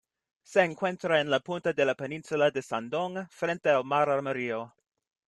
Se 0.41 0.63
encuentra 0.63 1.21
en 1.21 1.29
la 1.29 1.41
punta 1.41 1.73
de 1.73 1.85
la 1.85 1.93
península 1.93 2.49
de 2.49 2.61
Shandong, 2.61 3.27
frente 3.29 3.69
al 3.69 3.85
Mar 3.85 4.09
Amarillo. 4.09 4.73